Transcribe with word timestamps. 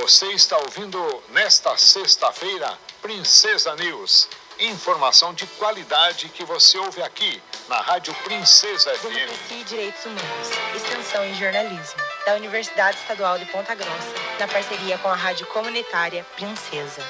Você 0.00 0.28
está 0.32 0.56
ouvindo 0.56 1.22
nesta 1.28 1.76
sexta-feira 1.76 2.78
Princesa 3.02 3.76
News. 3.76 4.28
Informação 4.58 5.34
de 5.34 5.46
qualidade 5.46 6.30
que 6.30 6.42
você 6.42 6.78
ouve 6.78 7.02
aqui 7.02 7.42
na 7.68 7.82
Rádio 7.82 8.14
Princesa 8.24 8.94
FM. 8.94 9.02
Democracia 9.02 9.56
e 9.58 9.64
Direitos 9.64 10.04
Humanos, 10.06 10.48
Extensão 10.74 11.22
em 11.22 11.34
Jornalismo, 11.34 12.00
da 12.24 12.34
Universidade 12.34 12.96
Estadual 12.96 13.38
de 13.38 13.44
Ponta 13.52 13.74
Grossa, 13.74 14.14
na 14.38 14.48
parceria 14.48 14.96
com 14.96 15.08
a 15.08 15.14
Rádio 15.14 15.46
Comunitária 15.48 16.24
Princesa. 16.34 17.06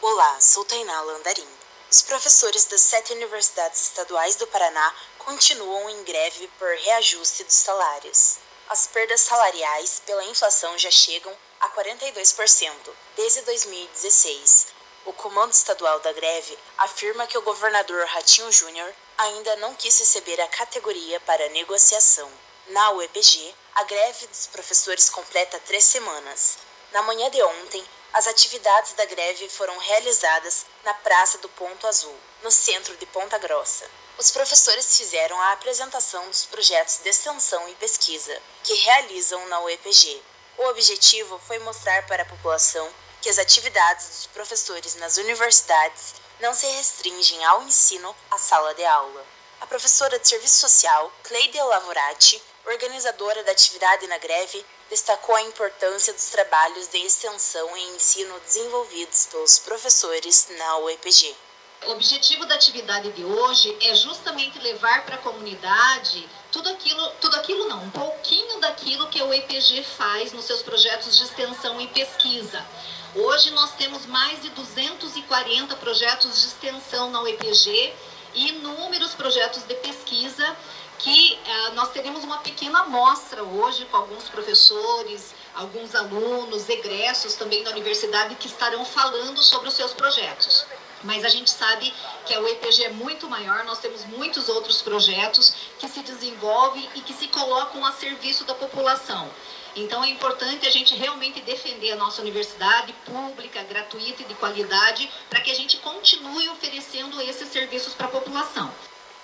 Olá, 0.00 0.40
sou 0.40 0.64
Tainá 0.64 0.98
Landarim. 1.02 1.46
Os 1.90 2.00
professores 2.00 2.64
das 2.64 2.80
sete 2.80 3.12
universidades 3.12 3.82
estaduais 3.82 4.36
do 4.36 4.46
Paraná 4.46 4.94
continuam 5.18 5.90
em 5.90 6.04
greve 6.04 6.48
por 6.58 6.68
reajuste 6.68 7.44
dos 7.44 7.52
salários. 7.52 8.38
As 8.70 8.86
perdas 8.86 9.22
salariais 9.22 10.00
pela 10.06 10.22
inflação 10.26 10.78
já 10.78 10.92
chegam 10.92 11.36
a 11.58 11.68
42% 11.70 12.72
desde 13.16 13.42
2016. 13.42 14.68
O 15.06 15.12
comando 15.12 15.52
estadual 15.52 15.98
da 15.98 16.12
greve 16.12 16.56
afirma 16.78 17.26
que 17.26 17.36
o 17.36 17.42
governador 17.42 18.06
Ratinho 18.06 18.52
Júnior 18.52 18.94
ainda 19.18 19.56
não 19.56 19.74
quis 19.74 19.98
receber 19.98 20.40
a 20.40 20.46
categoria 20.46 21.18
para 21.22 21.48
negociação. 21.48 22.30
Na 22.68 22.92
UEPG, 22.92 23.52
a 23.74 23.82
greve 23.82 24.28
dos 24.28 24.46
professores 24.46 25.10
completa 25.10 25.58
três 25.66 25.82
semanas. 25.82 26.58
Na 26.92 27.02
manhã 27.02 27.28
de 27.28 27.42
ontem, 27.42 27.84
as 28.12 28.26
atividades 28.26 28.92
da 28.94 29.04
greve 29.04 29.48
foram 29.48 29.76
realizadas 29.78 30.66
na 30.84 30.92
Praça 30.94 31.38
do 31.38 31.48
Ponto 31.50 31.86
Azul, 31.86 32.16
no 32.42 32.50
centro 32.50 32.96
de 32.96 33.06
Ponta 33.06 33.38
Grossa. 33.38 33.88
Os 34.18 34.30
professores 34.30 34.96
fizeram 34.96 35.40
a 35.40 35.52
apresentação 35.52 36.28
dos 36.28 36.44
projetos 36.44 36.98
de 36.98 37.08
extensão 37.08 37.68
e 37.68 37.74
pesquisa 37.76 38.36
que 38.64 38.74
realizam 38.74 39.46
na 39.46 39.60
UEPG. 39.60 40.22
O 40.58 40.64
objetivo 40.64 41.40
foi 41.46 41.58
mostrar 41.60 42.06
para 42.06 42.24
a 42.24 42.26
população 42.26 42.90
que 43.22 43.28
as 43.28 43.38
atividades 43.38 44.08
dos 44.08 44.26
professores 44.26 44.96
nas 44.96 45.16
universidades 45.16 46.14
não 46.40 46.52
se 46.52 46.66
restringem 46.66 47.44
ao 47.44 47.62
ensino 47.62 48.14
à 48.30 48.38
sala 48.38 48.74
de 48.74 48.84
aula. 48.84 49.24
A 49.60 49.66
professora 49.66 50.18
de 50.18 50.28
Serviço 50.28 50.58
Social, 50.58 51.12
Cleide 51.22 51.60
Lavorati, 51.60 52.42
organizadora 52.66 53.44
da 53.44 53.52
atividade 53.52 54.06
na 54.06 54.18
greve, 54.18 54.64
destacou 54.90 55.36
a 55.36 55.42
importância 55.42 56.12
dos 56.12 56.24
trabalhos 56.30 56.88
de 56.88 56.98
extensão 56.98 57.76
e 57.76 57.94
ensino 57.94 58.38
desenvolvidos 58.40 59.26
pelos 59.26 59.60
professores 59.60 60.48
na 60.58 60.78
UEPG. 60.78 61.34
O 61.86 61.92
objetivo 61.92 62.44
da 62.44 62.56
atividade 62.56 63.10
de 63.12 63.24
hoje 63.24 63.74
é 63.80 63.94
justamente 63.94 64.58
levar 64.58 65.06
para 65.06 65.14
a 65.14 65.18
comunidade 65.18 66.28
tudo 66.52 66.68
aquilo, 66.68 67.08
tudo 67.20 67.36
aquilo 67.36 67.68
não, 67.68 67.84
um 67.84 67.90
pouquinho 67.90 68.60
daquilo 68.60 69.08
que 69.08 69.22
o 69.22 69.32
EPG 69.32 69.82
faz 69.96 70.32
nos 70.32 70.44
seus 70.44 70.60
projetos 70.60 71.16
de 71.16 71.24
extensão 71.24 71.80
e 71.80 71.86
pesquisa. 71.86 72.62
Hoje 73.14 73.50
nós 73.52 73.72
temos 73.76 74.04
mais 74.06 74.42
de 74.42 74.50
240 74.50 75.74
projetos 75.76 76.42
de 76.42 76.48
extensão 76.48 77.10
na 77.10 77.22
UEPG 77.22 77.94
e 78.34 78.48
inúmeros 78.48 79.14
projetos 79.14 79.62
de 79.62 79.74
pesquisa 79.76 80.56
que 81.02 81.38
uh, 81.46 81.74
nós 81.74 81.90
teremos 81.90 82.24
uma 82.24 82.38
pequena 82.38 82.80
amostra 82.80 83.42
hoje 83.42 83.86
com 83.86 83.96
alguns 83.96 84.28
professores, 84.28 85.34
alguns 85.54 85.94
alunos, 85.94 86.68
egressos 86.68 87.34
também 87.36 87.64
da 87.64 87.70
universidade 87.70 88.34
que 88.34 88.46
estarão 88.46 88.84
falando 88.84 89.42
sobre 89.42 89.68
os 89.68 89.74
seus 89.74 89.94
projetos. 89.94 90.66
Mas 91.02 91.24
a 91.24 91.30
gente 91.30 91.50
sabe 91.50 91.92
que 92.26 92.34
a 92.34 92.40
UEPG 92.40 92.84
é 92.84 92.88
muito 92.90 93.26
maior, 93.28 93.64
nós 93.64 93.78
temos 93.78 94.04
muitos 94.04 94.50
outros 94.50 94.82
projetos 94.82 95.54
que 95.78 95.88
se 95.88 96.00
desenvolvem 96.02 96.86
e 96.94 97.00
que 97.00 97.14
se 97.14 97.28
colocam 97.28 97.84
a 97.86 97.92
serviço 97.92 98.44
da 98.44 98.54
população. 98.54 99.30
Então 99.74 100.04
é 100.04 100.10
importante 100.10 100.66
a 100.66 100.70
gente 100.70 100.94
realmente 100.94 101.40
defender 101.40 101.92
a 101.92 101.96
nossa 101.96 102.20
universidade 102.20 102.92
pública, 103.06 103.62
gratuita 103.62 104.22
e 104.22 104.26
de 104.26 104.34
qualidade, 104.34 105.10
para 105.30 105.40
que 105.40 105.50
a 105.50 105.54
gente 105.54 105.78
continue 105.78 106.50
oferecendo 106.50 107.18
esses 107.22 107.48
serviços 107.48 107.94
para 107.94 108.06
a 108.06 108.10
população 108.10 108.70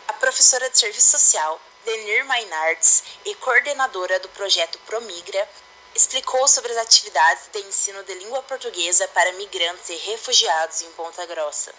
a 0.08 0.12
professora 0.14 0.70
de 0.70 0.78
Serviço 0.78 1.10
Social, 1.18 1.60
Denir 1.84 2.24
Mainardes, 2.26 3.04
e 3.24 3.34
coordenadora 3.36 4.18
do 4.20 4.28
projeto 4.30 4.78
Promigra, 4.86 5.48
explicou 5.94 6.46
sobre 6.46 6.72
as 6.72 6.78
atividades 6.78 7.48
de 7.52 7.60
ensino 7.60 8.02
de 8.04 8.14
língua 8.14 8.42
portuguesa 8.42 9.08
para 9.08 9.32
migrantes 9.32 9.88
e 9.88 9.96
refugiados 10.10 10.82
em 10.82 10.90
Ponta 10.92 11.24
Grossa. 11.26 11.72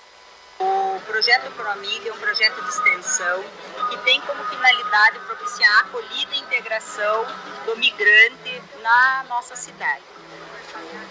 O 0.60 1.00
projeto 1.06 1.52
Promigra 1.52 2.10
é 2.10 2.14
um 2.14 2.20
projeto 2.20 2.60
de 2.64 2.70
extensão 2.70 3.44
que 3.90 3.98
tem 4.00 4.20
como 4.22 4.44
finalidade 4.46 5.20
propiciar 5.20 5.72
a 5.78 5.82
acolhida 5.82 6.36
e 6.36 6.40
integração 6.40 7.26
do 7.66 7.78
migrante 7.78 8.64
na 8.82 9.26
nossa 9.30 9.56
cidade. 9.56 10.17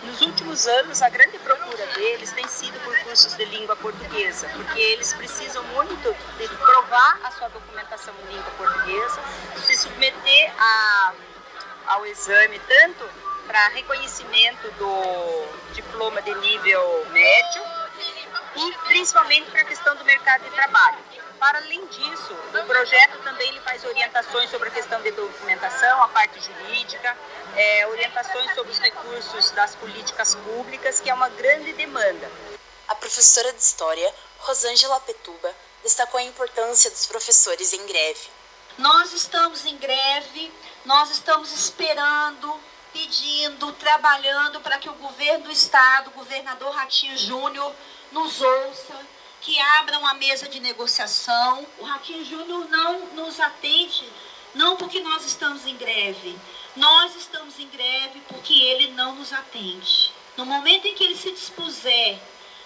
Nos 0.04 0.20
últimos 0.20 0.66
anos, 0.66 1.02
a 1.02 1.08
grande 1.08 1.38
procura 1.38 1.86
deles 1.88 2.32
tem 2.32 2.46
sido 2.46 2.78
por 2.80 2.96
cursos 3.00 3.34
de 3.34 3.44
língua 3.46 3.76
portuguesa, 3.76 4.48
porque 4.54 4.80
eles 4.80 5.12
precisam 5.12 5.62
muito 5.64 6.16
de 6.38 6.48
provar 6.48 7.20
a 7.24 7.30
sua 7.32 7.48
documentação 7.48 8.14
em 8.24 8.34
língua 8.34 8.50
portuguesa, 8.52 9.20
se 9.64 9.76
submeter 9.76 10.52
a, 10.58 11.12
ao 11.86 12.06
exame 12.06 12.58
tanto 12.60 13.08
para 13.46 13.68
reconhecimento 13.68 14.70
do 14.72 15.72
diploma 15.72 16.20
de 16.22 16.34
nível 16.34 17.06
médio 17.10 17.62
e 18.56 18.72
principalmente 18.86 19.50
para 19.50 19.60
a 19.60 19.64
questão 19.64 19.94
do 19.96 20.04
mercado 20.04 20.44
de 20.44 20.50
trabalho. 20.50 20.98
Para 21.38 21.58
além 21.58 21.84
disso, 21.86 22.32
o 22.32 22.66
projeto 22.66 23.18
também 23.22 23.48
ele 23.48 23.60
faz 23.60 23.84
orientações 23.84 24.50
sobre 24.50 24.68
a 24.68 24.72
questão 24.72 25.00
de 25.02 25.10
documentação, 25.10 26.02
a 26.02 26.08
parte 26.08 26.40
jurídica, 26.40 27.16
é, 27.54 27.86
orientações 27.88 28.54
sobre 28.54 28.72
os 28.72 28.78
recursos 28.78 29.50
das 29.50 29.74
políticas 29.74 30.34
públicas, 30.34 31.00
que 31.00 31.10
é 31.10 31.14
uma 31.14 31.28
grande 31.28 31.72
demanda. 31.74 32.30
A 32.88 32.94
professora 32.94 33.52
de 33.52 33.60
História, 33.60 34.14
Rosângela 34.38 34.98
Petuba, 35.00 35.54
destacou 35.82 36.18
a 36.18 36.22
importância 36.22 36.90
dos 36.90 37.06
professores 37.06 37.72
em 37.72 37.86
greve. 37.86 38.28
Nós 38.78 39.12
estamos 39.12 39.66
em 39.66 39.76
greve, 39.76 40.52
nós 40.84 41.10
estamos 41.10 41.52
esperando, 41.52 42.60
pedindo, 42.92 43.72
trabalhando 43.74 44.60
para 44.60 44.78
que 44.78 44.88
o 44.88 44.94
governo 44.94 45.44
do 45.44 45.52
estado, 45.52 46.08
o 46.08 46.12
governador 46.12 46.74
Ratinho 46.74 47.16
Júnior, 47.16 47.74
nos 48.10 48.40
ouça, 48.40 48.94
que 49.40 49.58
abram 49.60 50.06
a 50.06 50.14
mesa 50.14 50.48
de 50.48 50.60
negociação. 50.60 51.66
O 51.78 51.84
Ratinho 51.84 52.24
Júnior 52.24 52.68
não 52.68 53.06
nos 53.14 53.38
atende, 53.40 54.08
não 54.54 54.76
porque 54.76 55.00
nós 55.00 55.24
estamos 55.24 55.66
em 55.66 55.76
greve. 55.76 56.36
Nós 56.74 57.14
estamos 57.16 57.58
em 57.58 57.68
greve 57.68 58.20
porque 58.28 58.52
ele 58.52 58.88
não 58.92 59.14
nos 59.14 59.32
atende. 59.32 60.12
No 60.36 60.44
momento 60.44 60.86
em 60.86 60.94
que 60.94 61.04
ele 61.04 61.16
se 61.16 61.32
dispuser 61.32 62.18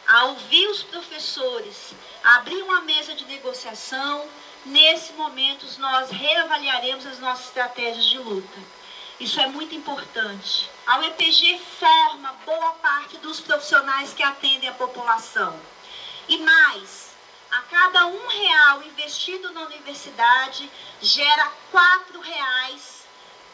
a 0.06 0.24
ouvir 0.24 0.66
os 0.68 0.82
professores, 0.82 1.92
a 2.24 2.36
abrir 2.36 2.60
uma 2.62 2.80
mesa 2.80 3.14
de 3.14 3.24
negociação, 3.26 4.26
nesse 4.66 5.12
momento 5.12 5.66
nós 5.78 6.10
reavaliaremos 6.10 7.06
as 7.06 7.18
nossas 7.20 7.46
estratégias 7.46 8.06
de 8.06 8.18
luta. 8.18 8.58
Isso 9.20 9.38
é 9.38 9.46
muito 9.46 9.74
importante. 9.74 10.68
A 10.86 10.98
UEPG 10.98 11.60
forma 11.78 12.32
boa 12.44 12.72
parte 12.74 13.18
dos 13.18 13.38
profissionais 13.38 14.14
que 14.14 14.22
atendem 14.22 14.68
a 14.68 14.72
população. 14.72 15.60
E 16.30 16.38
mais, 16.38 17.10
a 17.50 17.62
cada 17.62 18.06
um 18.06 18.28
real 18.28 18.84
investido 18.84 19.52
na 19.52 19.62
universidade 19.62 20.70
gera 21.02 21.52
quatro 21.72 22.20
reais 22.20 23.04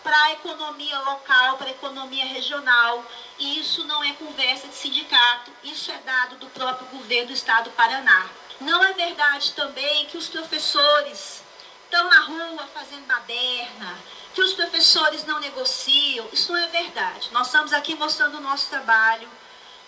para 0.03 0.15
a 0.25 0.33
economia 0.33 0.99
local, 1.01 1.57
para 1.57 1.69
a 1.69 1.71
economia 1.71 2.27
regional. 2.27 3.03
E 3.39 3.61
isso 3.61 3.83
não 3.85 4.05
é 4.05 4.13
conversa 4.13 4.69
de 4.69 4.75
sindicato, 4.75 5.51
isso 5.65 5.91
é 5.91 5.97
dado 6.05 6.37
do 6.37 6.49
próprio 6.49 6.87
governo 6.89 7.29
do 7.29 7.33
estado 7.33 7.71
do 7.71 7.71
Paraná. 7.71 8.29
Não 8.61 8.85
é 8.85 8.93
verdade 8.93 9.55
também 9.55 10.05
que 10.05 10.19
os 10.19 10.29
professores 10.29 11.43
estão 11.85 12.11
na 12.11 12.21
rua 12.21 12.69
fazendo 12.75 13.07
baderna, 13.07 13.99
que 14.35 14.43
os 14.43 14.53
professores 14.53 15.25
não 15.25 15.41
negociam. 15.41 16.29
Isso 16.31 16.53
não 16.53 16.61
é 16.61 16.67
verdade. 16.67 17.31
Nós 17.33 17.47
estamos 17.47 17.73
aqui 17.73 17.95
mostrando 17.95 18.37
o 18.37 18.43
nosso 18.43 18.69
trabalho 18.69 19.31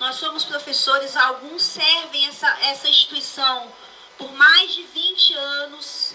nós 0.00 0.16
somos 0.16 0.44
professores, 0.44 1.16
alguns 1.16 1.62
servem 1.62 2.26
essa, 2.28 2.48
essa 2.62 2.88
instituição 2.88 3.72
por 4.16 4.32
mais 4.32 4.72
de 4.72 4.82
20 4.84 5.34
anos. 5.34 6.14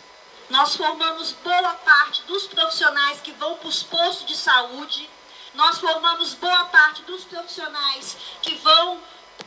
Nós 0.50 0.76
formamos 0.76 1.34
boa 1.44 1.74
parte 1.76 2.22
dos 2.24 2.48
profissionais 2.48 3.20
que 3.22 3.32
vão 3.34 3.58
para 3.58 3.68
os 3.68 3.84
postos 3.84 4.28
de 4.28 4.38
saúde. 4.38 5.10
Nós 5.54 5.80
formamos 5.80 6.34
boa 6.34 6.66
parte 6.66 7.02
dos 7.04 7.26
profissionais 7.26 8.18
que 8.42 8.56
vão 8.56 9.02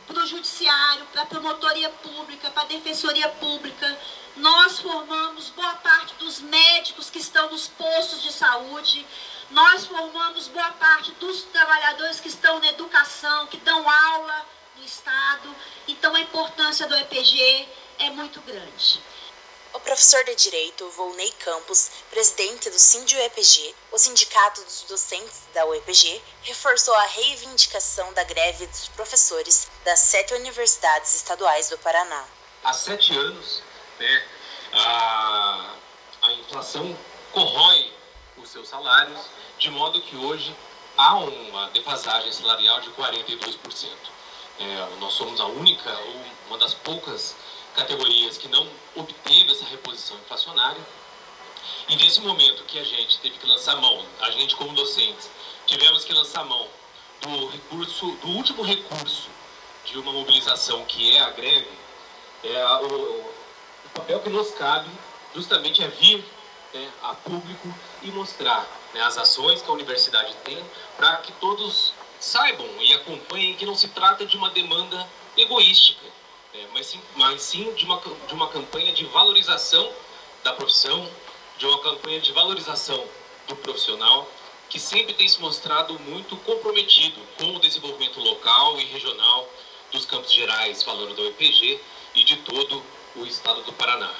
para 0.06 0.22
o 0.22 0.26
judiciário, 0.26 1.04
para 1.06 1.22
a 1.22 1.26
promotoria 1.26 1.88
pública, 1.88 2.50
para 2.50 2.62
a 2.62 2.66
defensoria 2.66 3.28
pública. 3.28 3.98
Nós 4.36 4.78
formamos 4.78 5.48
boa 5.50 5.74
parte 5.76 6.14
dos 6.16 6.40
médicos 6.40 7.08
que 7.08 7.18
estão 7.18 7.50
nos 7.50 7.68
postos 7.68 8.22
de 8.22 8.32
saúde. 8.32 9.06
Nós 9.50 9.86
formamos 9.86 10.48
boa 10.48 10.72
parte 10.72 11.12
dos 11.12 11.42
trabalhadores 11.44 12.18
que 12.18 12.28
estão 12.28 12.58
na 12.58 12.68
educação, 12.68 13.46
que 13.46 13.58
dão 13.58 13.88
aula 13.88 14.46
no 14.76 14.84
Estado. 14.84 15.54
Então, 15.86 16.14
a 16.14 16.20
importância 16.20 16.86
do 16.88 16.96
EPG 16.96 17.68
é 18.00 18.10
muito 18.10 18.40
grande. 18.40 19.00
O 19.72 19.80
professor 19.80 20.24
de 20.24 20.34
Direito, 20.34 20.88
Volney 20.90 21.30
Campos, 21.32 21.90
presidente 22.10 22.70
do 22.70 22.78
Sindio-EPG, 22.78 23.74
o 23.92 23.98
Sindicato 23.98 24.62
dos 24.64 24.82
Docentes 24.88 25.42
da 25.52 25.64
UEPG, 25.66 26.20
reforçou 26.42 26.94
a 26.94 27.04
reivindicação 27.04 28.12
da 28.14 28.24
greve 28.24 28.66
dos 28.66 28.88
professores 28.88 29.68
das 29.84 30.00
sete 30.00 30.34
universidades 30.34 31.14
estaduais 31.14 31.68
do 31.68 31.78
Paraná. 31.78 32.24
Há 32.64 32.72
sete 32.72 33.16
anos, 33.16 33.62
né, 34.00 34.26
a, 34.72 35.74
a 36.22 36.32
inflação 36.32 36.98
corrói 37.32 37.92
os 38.46 38.52
seus 38.52 38.68
salários, 38.68 39.20
de 39.58 39.70
modo 39.70 40.00
que 40.00 40.16
hoje 40.16 40.54
há 40.96 41.16
uma 41.16 41.68
defasagem 41.70 42.32
salarial 42.32 42.80
de 42.80 42.90
42%. 42.90 43.90
É, 44.58 44.88
nós 45.00 45.12
somos 45.12 45.40
a 45.40 45.46
única, 45.46 45.90
ou 45.90 46.24
uma 46.48 46.58
das 46.58 46.72
poucas 46.72 47.36
categorias 47.74 48.38
que 48.38 48.48
não 48.48 48.66
obteve 48.94 49.50
essa 49.50 49.64
reposição 49.66 50.16
inflacionária. 50.18 50.80
E 51.88 51.96
nesse 51.96 52.20
momento 52.20 52.62
que 52.64 52.78
a 52.78 52.84
gente 52.84 53.18
teve 53.18 53.36
que 53.36 53.46
lançar 53.46 53.76
mão, 53.76 54.06
a 54.20 54.30
gente 54.30 54.54
como 54.56 54.72
docentes, 54.72 55.28
tivemos 55.66 56.04
que 56.04 56.14
lançar 56.14 56.44
mão 56.44 56.68
do 57.20 57.48
recurso, 57.48 58.12
do 58.22 58.28
último 58.28 58.62
recurso 58.62 59.28
de 59.84 59.98
uma 59.98 60.12
mobilização 60.12 60.84
que 60.84 61.16
é 61.16 61.20
a 61.20 61.30
greve, 61.30 61.70
é, 62.44 62.64
o, 62.82 62.86
o 62.86 63.88
papel 63.92 64.20
que 64.20 64.30
nos 64.30 64.52
cabe 64.52 64.88
justamente 65.34 65.82
é 65.82 65.88
vir 65.88 66.24
né, 66.76 66.90
a 67.02 67.14
público 67.14 67.74
e 68.02 68.08
mostrar 68.08 68.66
né, 68.92 69.00
as 69.02 69.16
ações 69.16 69.62
que 69.62 69.70
a 69.70 69.72
universidade 69.72 70.34
tem 70.44 70.62
para 70.96 71.16
que 71.18 71.32
todos 71.32 71.92
saibam 72.20 72.68
e 72.80 72.92
acompanhem 72.92 73.54
que 73.54 73.66
não 73.66 73.74
se 73.74 73.88
trata 73.88 74.24
de 74.26 74.36
uma 74.36 74.50
demanda 74.50 75.08
egoística, 75.36 76.04
é, 76.54 76.66
mas 76.72 76.86
sim, 76.86 77.00
mas 77.14 77.42
sim 77.42 77.72
de, 77.74 77.84
uma, 77.84 78.00
de 78.26 78.34
uma 78.34 78.48
campanha 78.48 78.92
de 78.92 79.04
valorização 79.06 79.90
da 80.42 80.52
profissão, 80.52 81.08
de 81.58 81.66
uma 81.66 81.82
campanha 81.82 82.20
de 82.20 82.32
valorização 82.32 83.04
do 83.46 83.56
profissional, 83.56 84.28
que 84.68 84.80
sempre 84.80 85.14
tem 85.14 85.28
se 85.28 85.40
mostrado 85.40 85.98
muito 86.00 86.36
comprometido 86.38 87.20
com 87.38 87.56
o 87.56 87.60
desenvolvimento 87.60 88.20
local 88.20 88.80
e 88.80 88.84
regional 88.84 89.48
dos 89.92 90.04
Campos 90.04 90.32
Gerais, 90.32 90.82
falando 90.82 91.14
da 91.14 91.22
UEPG, 91.22 91.80
e 92.14 92.24
de 92.24 92.36
todo 92.38 92.82
o 93.14 93.24
estado 93.24 93.62
do 93.62 93.72
Paraná. 93.72 94.12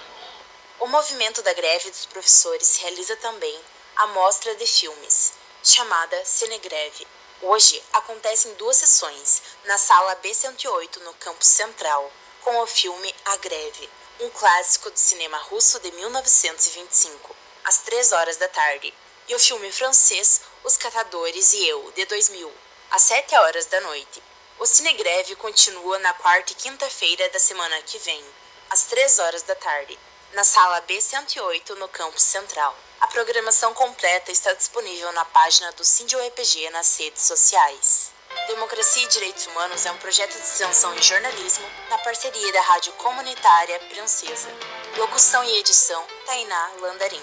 O 0.79 0.87
movimento 0.87 1.41
da 1.41 1.55
greve 1.55 1.91
dos 1.91 2.05
professores 2.05 2.77
realiza 2.77 3.17
também 3.17 3.59
a 3.97 4.09
mostra 4.09 4.55
de 4.57 4.67
filmes, 4.67 5.33
chamada 5.63 6.23
Cinegreve. 6.23 7.09
Hoje 7.41 7.83
acontece 7.95 8.49
em 8.49 8.55
duas 8.55 8.77
sessões, 8.77 9.41
na 9.65 9.79
sala 9.79 10.15
B108 10.17 10.99
no 10.99 11.15
campus 11.15 11.49
central, 11.49 12.13
com 12.43 12.59
o 12.59 12.67
filme 12.67 13.15
A 13.25 13.37
Greve, 13.39 13.89
um 14.21 14.29
clássico 14.29 14.91
do 14.91 14.99
cinema 14.99 15.39
russo 15.39 15.81
de 15.81 15.91
1925, 15.93 17.35
às 17.65 17.79
3 17.79 18.13
horas 18.13 18.37
da 18.37 18.49
tarde, 18.49 18.93
e 19.29 19.35
o 19.35 19.39
filme 19.39 19.73
francês 19.73 20.43
Os 20.63 20.77
Catadores 20.77 21.55
e 21.55 21.67
Eu, 21.67 21.91
de 21.93 22.05
2000, 22.05 22.53
às 22.91 23.01
7 23.03 23.35
horas 23.35 23.65
da 23.65 23.81
noite. 23.81 24.23
O 24.59 24.67
Cinegreve 24.67 25.37
continua 25.37 25.99
na 26.01 26.13
quarta 26.13 26.53
e 26.53 26.57
quinta-feira 26.57 27.31
da 27.31 27.39
semana 27.39 27.81
que 27.81 27.97
vem, 27.99 28.23
às 28.69 28.83
3 28.83 29.19
horas 29.21 29.43
da 29.43 29.55
tarde, 29.55 29.99
na 30.33 30.45
sala 30.45 30.83
B108 30.83 31.71
no 31.77 31.89
campus 31.89 32.23
central. 32.23 32.77
A 33.01 33.07
programação 33.09 33.75
completa 33.75 34.33
está 34.33 34.53
disponível 34.53 35.13
na 35.13 35.25
página 35.27 35.71
do 35.73 35.85
Sindio 35.85 36.21
EPG 36.21 36.71
nas 36.71 36.99
redes 36.99 37.23
sociais. 37.23 38.11
Democracia 38.47 39.05
e 39.05 39.09
Direitos 39.09 39.47
Humanos 39.47 39.85
é 39.87 39.93
um 39.93 39.99
projeto 39.99 40.33
de 40.33 40.43
extensão 40.43 40.95
em 40.95 41.03
jornalismo 41.03 41.67
na 41.89 41.99
parceria 41.99 42.53
da 42.53 42.61
Rádio 42.61 42.93
Comunitária 42.95 43.79
Princesa. 43.89 44.49
Locução 44.97 45.43
e 45.45 45.59
edição, 45.59 46.05
Tainá 46.25 46.71
Landarim. 46.81 47.23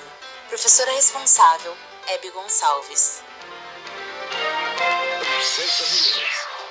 Professora 0.49 0.91
responsável, 0.91 1.75
Hebe 2.07 2.29
Gonçalves. 2.31 3.21
Princesa 5.19 6.43